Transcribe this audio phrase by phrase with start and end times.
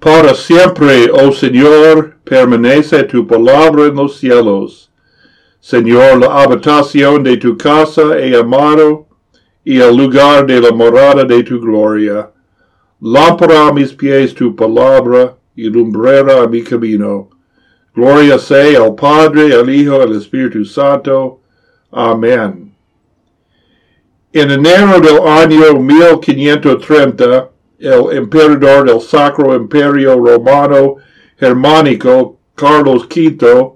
[0.00, 4.90] Para siempre, oh Señor, permanece tu palabra en los cielos.
[5.60, 9.06] Señor, la habitación de tu casa he amado
[9.62, 12.30] y el lugar de la morada de tu gloria.
[12.98, 17.28] Lámpara mis pies tu palabra y lumbrera mi camino.
[17.94, 21.40] Gloria sea al Padre, al Hijo, al Espíritu Santo.
[21.90, 22.74] Amén.
[24.32, 27.50] En enero del año 1530,
[27.80, 30.96] el emperador del Sacro Imperio Romano
[31.38, 33.72] Germánico, Carlos V,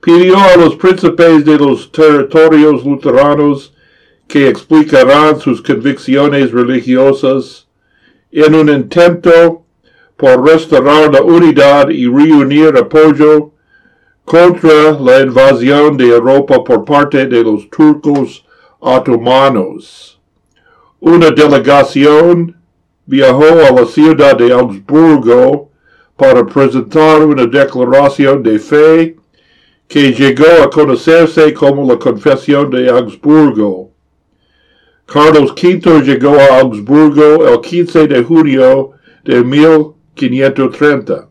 [0.00, 3.74] pidió a los príncipes de los territorios luteranos
[4.28, 7.66] que explicarán sus convicciones religiosas
[8.30, 9.64] en un intento
[10.16, 13.50] por restaurar la unidad y reunir apoyo
[14.24, 18.44] contra la invasión de Europa por parte de los turcos
[18.78, 20.20] otomanos.
[21.00, 22.57] Una delegación
[23.08, 25.70] viajó a la ciudad de Augsburgo
[26.14, 29.16] para presentar una declaración de fe
[29.88, 33.92] que llegó a conocerse como la Confesión de Augsburgo.
[35.06, 38.90] Carlos V llegó a Augsburgo el 15 de junio
[39.24, 41.30] de 1530.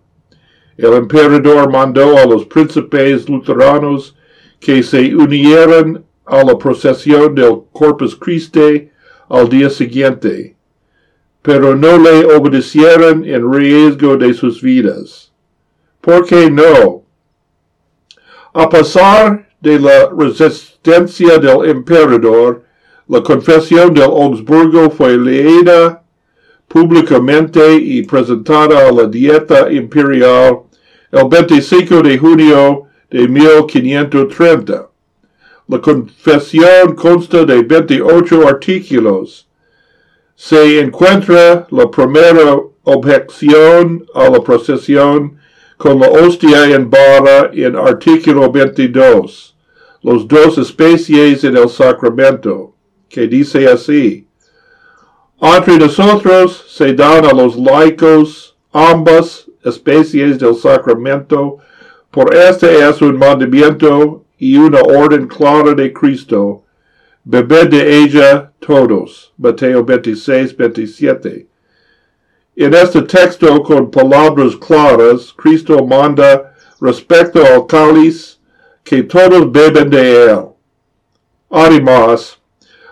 [0.78, 4.16] El emperador mandó a los príncipes luteranos
[4.60, 8.90] que se unieran a la procesión del Corpus Christi
[9.30, 10.57] al día siguiente,
[11.42, 15.32] pero no le obedecieron en riesgo de sus vidas.
[16.02, 17.04] ¿Por qué no?
[18.54, 22.64] A pesar de la resistencia del emperador,
[23.08, 26.04] la confesión del Augsburgo fue leída
[26.68, 30.60] públicamente y presentada a la dieta imperial
[31.12, 34.90] el 25 de junio de 1530.
[35.68, 39.47] La confesión consta de 28 artículos.
[40.40, 45.40] Se encuentra la primera objeción a la procesión
[45.78, 49.56] con la hostia en barra en artículo 22,
[50.04, 52.76] los dos especies en el sacramento,
[53.10, 54.28] que dice así.
[55.42, 61.58] Entre nosotros se dan a los laicos ambas especies del sacramento,
[62.12, 66.64] por este es un mandamiento y una orden clara de Cristo.
[67.30, 69.34] Bebed de ella todos.
[69.38, 71.46] Mateo 26, 27.
[72.56, 78.40] En este texto con palabras claras, Cristo manda respecto al cáliz
[78.82, 80.40] que todos beben de él.
[81.50, 82.40] Además,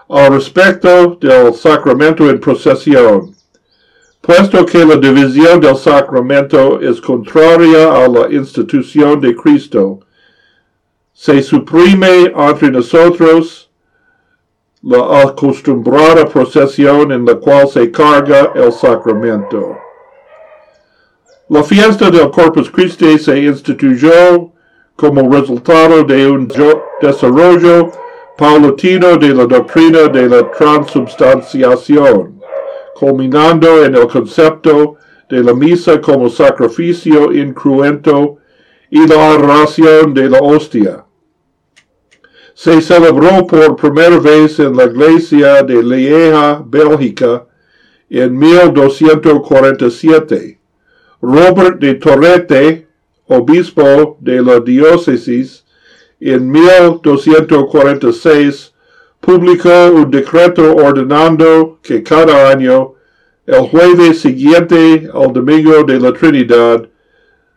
[0.10, 3.34] al respecto del sacramento en procesión,
[4.20, 10.02] puesto que la división del sacramento es contraria a la institución de Cristo,
[11.14, 13.65] se suprime entre nosotros
[14.86, 19.76] la acostumbrada procesión en la cual se carga el sacramento.
[21.50, 24.52] La fiesta del Corpus Christi se instituyó
[24.96, 26.48] como resultado de un
[27.02, 27.92] desarrollo
[28.38, 32.40] paulatino de la doctrina de la transubstanciación,
[32.94, 34.98] culminando en el concepto
[35.28, 38.38] de la misa como sacrificio incruento
[38.92, 41.05] y la oración de la hostia
[42.56, 47.46] se celebró por primera vez en la iglesia de Lieja, Bélgica,
[48.10, 50.58] en 1247.
[51.22, 52.88] Robert de Torrete,
[53.28, 55.66] obispo de la diócesis,
[56.22, 58.74] en 1246
[59.20, 62.94] publicó un decreto ordenando que cada año,
[63.46, 66.88] el jueves siguiente al domingo de la Trinidad,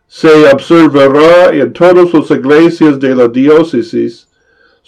[0.07, 4.28] se observará en todas las iglesias de la diócesis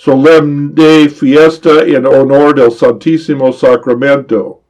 [0.03, 4.61] solemne fiesta en honor del Santísimo Sacramento.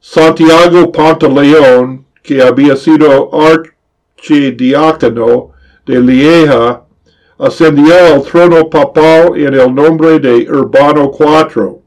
[0.01, 5.51] Santiago Pantaleón, que había sido archidiácono
[5.85, 6.83] de Lieja,
[7.37, 11.80] ascendió al trono papal en el nombre de Urbano IV.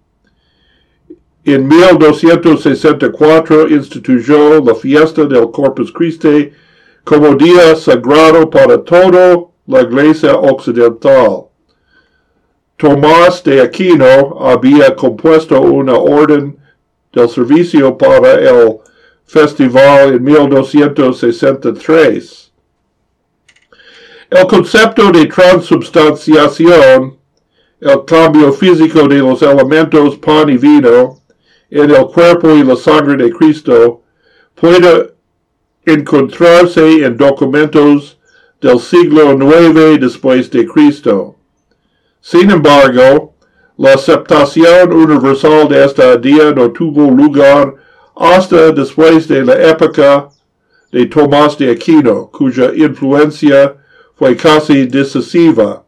[1.46, 6.50] En 1264 instituyó la fiesta del Corpus Christi
[7.04, 11.48] como día sagrado para toda la Iglesia Occidental.
[12.78, 16.56] Tomás de Aquino había compuesto una orden
[17.12, 18.78] del servicio para el
[19.26, 22.52] festival en 1263.
[24.30, 27.18] El concepto de transubstanciación,
[27.80, 31.20] el cambio físico de los elementos pan y vino,
[31.74, 34.02] en el cuerpo y la sangre de Cristo
[34.54, 35.12] puede
[35.84, 38.16] encontrarse en documentos
[38.60, 41.34] del siglo IX después de Cristo.
[42.20, 43.34] Sin embargo,
[43.76, 47.74] La aceptación universal de esta idea no tuvo lugar
[48.14, 50.28] hasta después de la época
[50.92, 53.74] de Tomás de Aquino, cuya influencia
[54.14, 55.82] fue casi decisiva.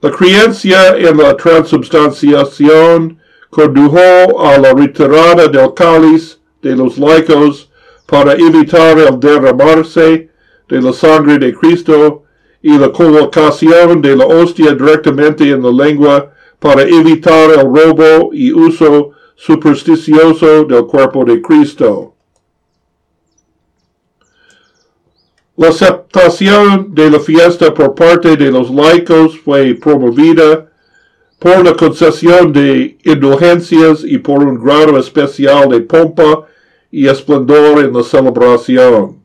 [0.00, 3.18] La creencia en la transubstanciación
[3.52, 7.70] condujo a la retirada del cáliz de los laicos
[8.06, 10.30] para evitar el derramarse
[10.70, 12.22] de la sangre de Cristo
[12.62, 18.52] y la colocación de la hostia directamente en la lengua para evitar el robo y
[18.52, 22.14] uso supersticioso del cuerpo de Cristo.
[25.56, 30.71] La aceptación de la fiesta por parte de los laicos fue promovida
[31.42, 36.46] por la concesión de indulgencias y por un grado especial de pompa
[36.88, 39.24] y esplendor en la celebración.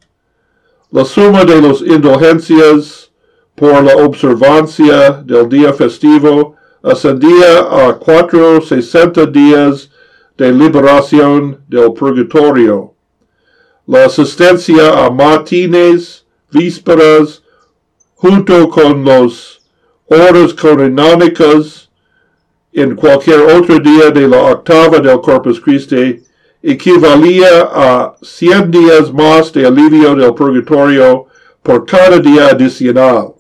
[0.90, 3.12] La suma de las indulgencias
[3.54, 9.92] por la observancia del día festivo ascendía a cuatro sesenta días
[10.40, 12.96] de liberación del purgatorio.
[13.86, 17.44] La asistencia a matines, vísperas,
[18.16, 19.62] junto con los
[20.08, 21.87] horas canónicas
[22.78, 26.22] en cualquier otro día de la octava del Corpus Christi,
[26.62, 31.26] equivalía a 100 días más de alivio del purgatorio
[31.64, 33.34] por cada día adicional.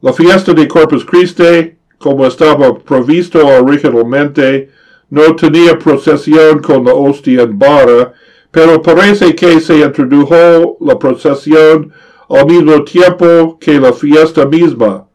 [0.00, 4.70] La fiesta de Corpus Christi, como estaba previsto originalmente,
[5.10, 8.14] no tenía procesión con la hostia en barra,
[8.50, 11.92] pero parece que se introdujo la procesión
[12.30, 15.07] al mismo tiempo que la fiesta misma.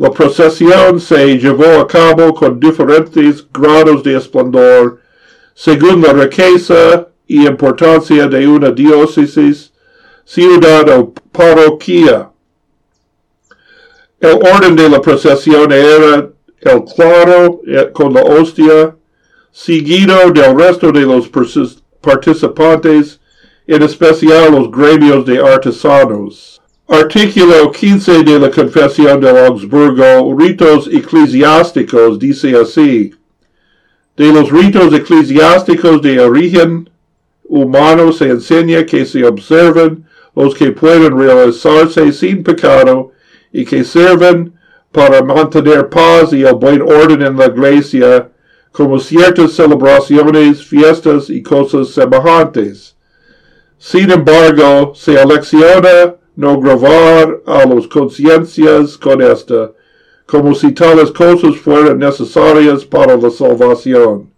[0.00, 4.98] La procesión se llevó a cabo con diferentes grados de esplendor,
[5.52, 9.74] según la riqueza y importancia de una diócesis,
[10.24, 12.30] ciudad o parroquia.
[14.20, 16.30] El orden de la procesión era
[16.60, 18.96] el claro eh, con la hostia,
[19.50, 21.28] seguido del resto de los
[22.00, 23.20] participantes,
[23.66, 26.59] en especial los gremios de artesanos.
[26.92, 33.14] Artículo 15 de la Confesión de Augsburgo, ritos eclesiásticos, dice así.
[34.16, 36.90] De los ritos eclesiásticos de origen
[37.44, 40.04] humano se enseña que se observan
[40.34, 43.12] los que pueden realizarse sin pecado
[43.52, 44.52] y que sirven
[44.90, 48.32] para mantener paz y el buen orden en la iglesia,
[48.72, 52.96] como ciertas celebraciones, fiestas y cosas semejantes.
[53.78, 59.72] Sin embargo, se elecciona no grabar a las conciencias con esta,
[60.24, 64.30] como si tales cosas fueran necesarias para la salvación.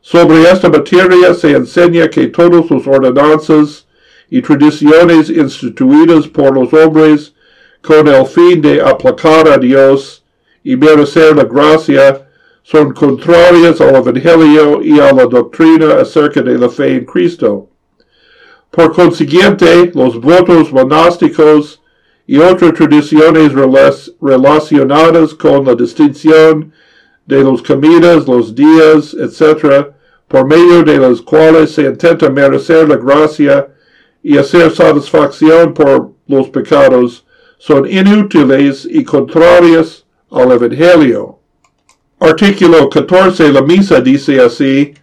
[0.00, 3.86] Sobre esta materia se enseña que todas las ordenanzas
[4.30, 7.34] y tradiciones instituidas por los hombres
[7.82, 10.24] con el fin de aplacar a Dios
[10.62, 12.26] y merecer la gracia,
[12.62, 17.68] son contrarias al Evangelio y a la doctrina acerca de la fe en Cristo.
[18.74, 21.80] Por consiguiente, los votos monásticos
[22.26, 23.52] y otras tradiciones
[24.20, 26.72] relacionadas con la distinción
[27.24, 29.90] de los caminos, los días, etc.,
[30.26, 33.68] por medio de los cuales se intenta merecer la gracia
[34.22, 37.24] y hacer satisfacción por los pecados,
[37.58, 41.38] son inútiles y contrarias al Evangelio.
[42.18, 43.52] Artículo 14.
[43.52, 44.94] La misa dice así,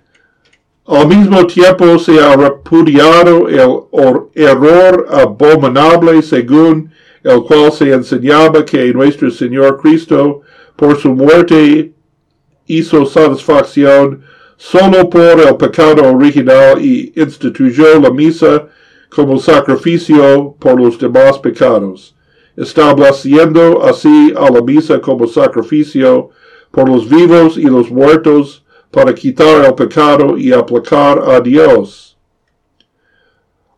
[0.85, 6.91] al mismo tiempo se ha repudiado el error abominable según
[7.23, 10.41] el cual se enseñaba que nuestro Señor Cristo,
[10.75, 11.93] por su muerte,
[12.65, 14.23] hizo satisfacción
[14.57, 18.67] solo por el pecado original y instituyó la misa
[19.09, 22.15] como sacrificio por los demás pecados
[22.55, 26.29] estableciendo así a la misa como sacrificio
[26.71, 28.60] por los vivos y los muertos
[28.91, 32.17] para quitar el pecado y aplacar a Dios.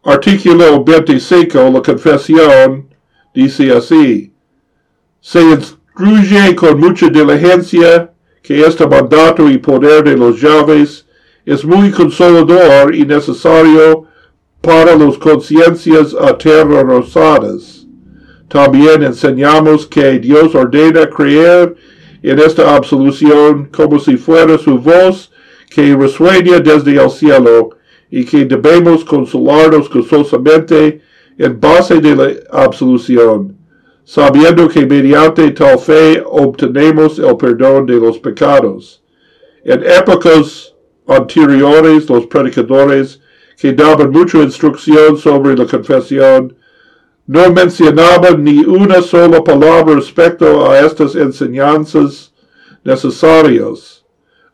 [0.03, 1.69] Artículo 25.
[1.71, 2.87] La confesión
[3.33, 4.33] dice así.
[5.21, 11.05] Se instruye con mucha diligencia que este mandato y poder de los llaves
[11.45, 14.05] es muy consolador y necesario
[14.59, 17.83] para las conciencias aterrorizadas
[18.53, 21.75] también enseñamos que Dios ordena creer
[22.23, 25.29] en esta absolución como si fuera su voz
[25.69, 27.71] que resuena desde el cielo
[28.09, 31.01] y que debemos consolarnos gozosamente
[31.37, 33.57] en base de la absolución,
[34.05, 39.03] sabiendo que mediante tal fe obtenemos el perdón de los pecados.
[39.65, 40.73] En épocas
[41.07, 43.19] anteriores, los predicadores
[43.59, 46.55] que daban mucha instrucción sobre la confesión
[47.25, 52.33] no mencionaba ni una sola palabra respecto a estas enseñanzas
[52.83, 54.03] necesarias.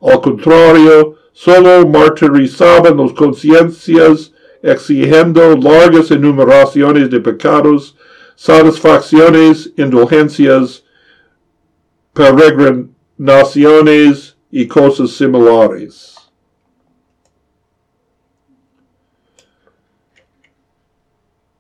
[0.02, 7.98] Al contrario, solo martirizaban las conciencias exigiendo largas enumeraciones de pecados,
[8.36, 10.84] satisfacciones, indulgencias,
[12.14, 16.19] peregrinaciones y cosas similares.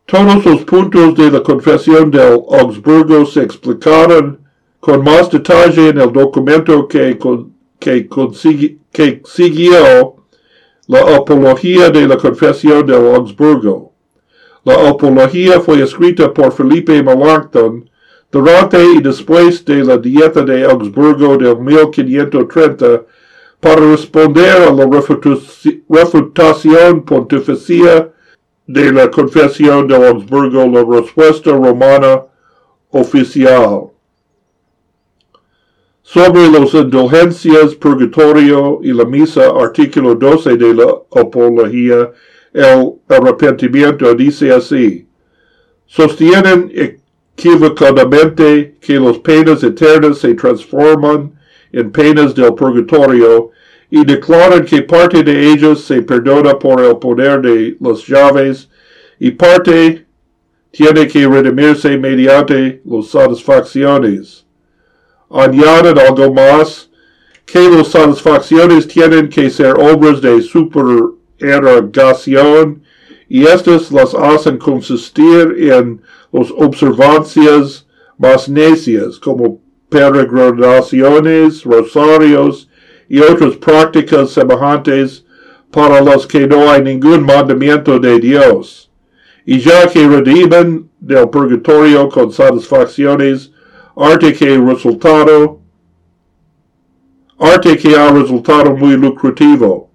[0.10, 4.39] Todos los puntos de la confesión del Augsburgo se explicaron
[4.80, 7.16] con más detalle en el documento que,
[9.24, 10.16] siguió
[10.88, 13.94] la apología de la confesión del Augsburgo.
[14.63, 17.88] La apología fue escrita por Felipe Melanchthon
[18.32, 23.04] durante y después de la dieta de Augsburgo del 1530
[23.60, 24.86] para responder a la
[25.88, 28.12] refutación pontificia
[28.69, 32.25] de la confesión de Augsburgo, la respuesta romana
[32.91, 33.89] oficial.
[36.03, 40.85] Sobre las indulgencias, purgatorio y la misa, artículo 12 de la
[41.15, 42.11] apología,
[42.53, 45.07] el arrepentimiento dice así.
[45.88, 46.71] Sostienen
[47.35, 51.33] equivocadamente que las penas eternas se transforman
[51.71, 53.49] en penas del purgatorio
[53.91, 58.69] y declaran que parte de ellas se perdona por el poder de las llaves
[59.19, 60.05] y parte
[60.72, 64.46] tiene que redimirse mediante las satisfacciones.
[65.29, 66.89] Añaden algo más,
[67.46, 72.84] que las satisfacciones tienen que ser obras de supererogación
[73.27, 76.00] y estas las hacen consistir en
[76.31, 82.68] las observancias más necias como peregrinaciones, rosarios
[83.10, 85.25] y otras prácticas semejantes
[85.72, 88.92] para las que no hay ningún mandamiento de Dios.
[89.46, 93.51] Y ya que redimen del purgatorio con satisfacciones,
[93.96, 95.60] arte que resultado,
[97.39, 99.89] arte que ha resultado muy lucrativo,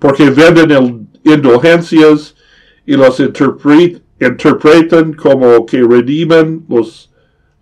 [0.00, 2.34] porque venden indulgencias
[2.84, 7.12] y las interpretan como que redimen los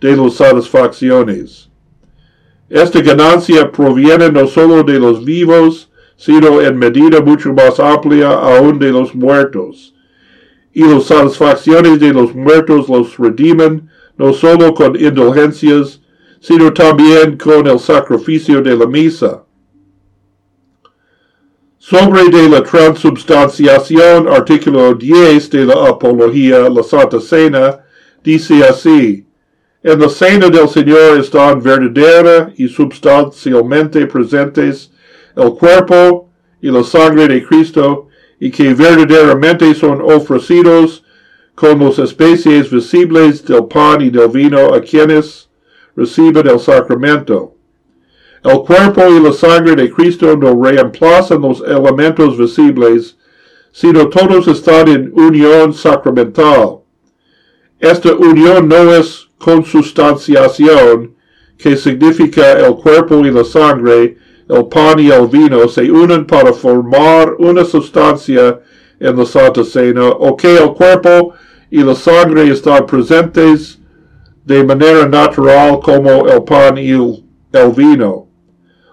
[0.01, 1.71] de las satisfacciones.
[2.69, 8.79] Esta ganancia proviene no solo de los vivos, sino en medida mucho más amplia aún
[8.79, 9.95] de los muertos.
[10.73, 16.01] Y las satisfacciones de los muertos los redimen no solo con indulgencias,
[16.41, 19.45] sino también con el sacrificio de la misa.
[21.79, 27.81] Sobre de la transubstanciación, artículo 10 de la Apología, la Santa Cena,
[28.25, 29.26] dice así,
[29.83, 34.91] en la cena del Señor están verdadera y substancialmente presentes
[35.37, 36.29] el cuerpo
[36.61, 38.09] y la sangre de Cristo
[38.41, 41.05] y que verdaderamente son ofrecidos
[41.55, 45.49] como especies visibles del pan y del vino a quienes
[45.95, 47.55] reciben el sacramento.
[48.45, 53.17] El cuerpo y la sangre de Cristo no reemplazan los elementos visibles,
[53.73, 56.79] sino todos están en unión sacramental.
[57.81, 61.15] Esta unión no es consustanciación,
[61.59, 64.17] que significa el cuerpo y la sangre,
[64.49, 68.61] el pan y el vino, se unen para formar una sustancia
[69.01, 71.35] en la Santa Cena, o que el cuerpo
[71.71, 73.79] y la sangre están presentes
[74.45, 78.29] de manera natural como el pan y el, vino.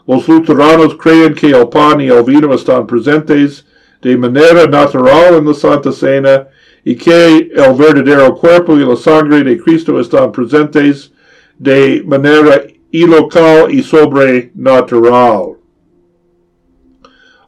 [0.07, 3.65] Los luteranos creen que el pan y el vino están presentes
[4.01, 6.47] de manera natural en la Santa Cena
[6.85, 11.11] y que el verdadero cuerpo y la sangre de Cristo están presentes
[11.57, 15.57] de manera ilocal y sobrenatural.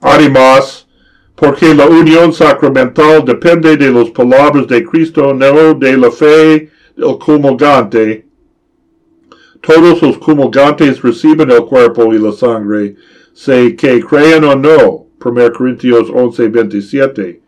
[0.01, 0.87] Además,
[1.35, 7.17] porque la unión sacramental depende de las palabras de Cristo, no de la fe del
[7.19, 8.25] comulgante.
[9.61, 12.95] Todos los comulgantes reciben el cuerpo y la sangre,
[13.33, 15.07] se que crean o no.
[15.23, 17.44] 1 Corintios 11, 27.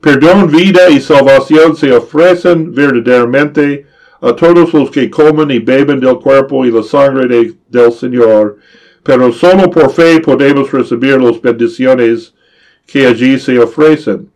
[0.00, 3.86] Perdón, vida y salvación se ofrecen verdaderamente
[4.20, 8.58] a todos los que comen y beben del cuerpo y la sangre del Señor,
[9.02, 12.32] pero solo por fe podemos recibir las bendiciones
[12.86, 14.30] que allí se ofrecen.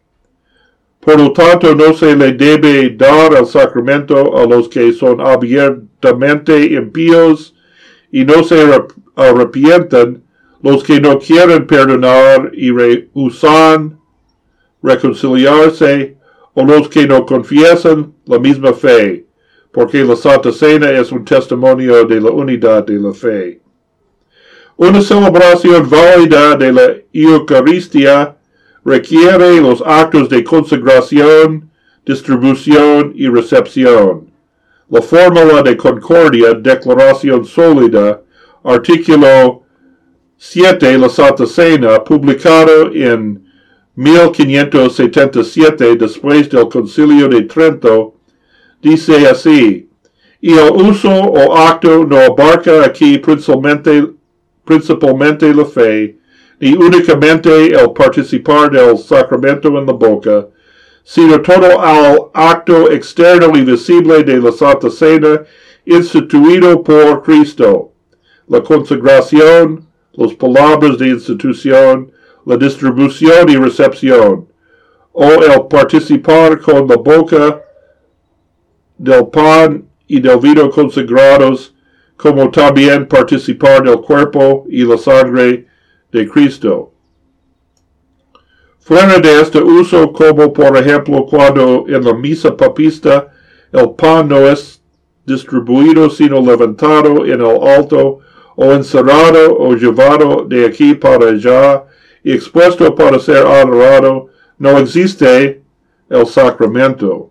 [0.99, 6.75] Por lo tanto, no se le debe dar el sacramento a los que son abiertamente
[6.75, 7.55] impíos
[8.11, 8.65] y no se
[9.17, 10.23] arrepienten,
[10.61, 14.02] los que no quieren perdonar y rehusan
[14.83, 16.17] reconciliarse
[16.55, 19.25] o los que no confiesan la misma fe,
[19.73, 23.61] porque la Santa Cena es un testimonio de la unidad de la fe.
[24.77, 28.37] Una celebración válida de la Eucaristía
[28.85, 31.71] requiere los actos de consagración,
[32.05, 34.31] distribución y recepción.
[34.89, 38.21] La fórmula de concordia, declaración sólida,
[38.65, 39.63] artículo
[40.37, 43.42] 7, la Santa Cena, publicado en
[43.95, 48.15] 1577 después del Concilio de Trento,
[48.81, 49.89] dice así,
[50.41, 54.09] y el uso o acto no abarca aquí principalmente,
[54.65, 56.17] principalmente la fe,
[56.59, 60.49] ni únicamente el participar del sacramento en la boca,
[61.05, 65.43] sino todo al acto externo y visible de la Santa Cena
[65.85, 67.93] instituido por Cristo,
[68.47, 72.12] la consagración, las palabras de institución,
[72.45, 74.49] la distribución y recepción,
[75.13, 77.63] o el participar con la boca
[78.99, 81.75] del pan y del vino consagrados,
[82.17, 85.67] como también participar del cuerpo y la sangre
[86.11, 86.93] de Cristo.
[88.81, 93.29] Fuera de este uso, como por ejemplo cuando en la misa papista
[93.73, 94.83] el pan no es
[95.25, 98.19] distribuido sino levantado en el alto
[98.57, 101.85] o encerrado o llevado de aquí para allá
[102.25, 105.63] y expuesto para ser adorado, no existe
[106.09, 107.31] el sacramento.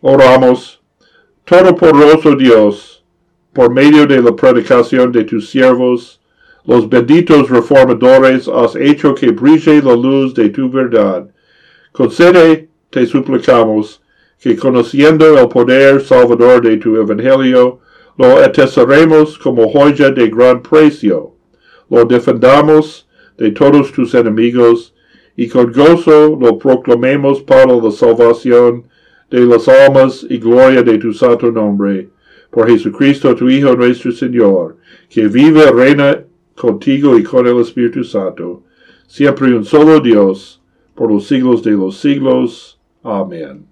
[0.00, 0.80] Oramos,
[1.44, 3.04] Todopoderoso Dios,
[3.52, 6.20] por medio de la predicación de tus siervos,
[6.64, 11.28] los benditos reformadores, has hecho que brille la luz de tu verdad.
[11.92, 14.00] Concede, te suplicamos,
[14.38, 17.80] que conociendo el poder salvador de tu evangelio,
[18.16, 21.34] lo atesoremos como joya de gran precio,
[21.90, 24.94] lo defendamos de todos tus enemigos,
[25.36, 28.84] y con gozo lo proclamemos para la salvación
[29.30, 32.10] de las almas y gloria de tu santo nombre.
[32.50, 34.76] Por Jesucristo, tu Hijo nuestro Señor,
[35.08, 36.24] que vive, reina
[36.56, 38.64] contigo y con el Espíritu Santo,
[39.06, 40.60] siempre un solo Dios,
[40.94, 42.78] por los siglos de los siglos.
[43.02, 43.69] Amén.